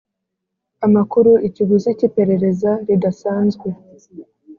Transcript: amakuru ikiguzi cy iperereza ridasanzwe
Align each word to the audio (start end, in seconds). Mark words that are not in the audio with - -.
amakuru 0.85 1.31
ikiguzi 1.47 1.89
cy 1.97 2.05
iperereza 2.07 2.71
ridasanzwe 2.87 3.67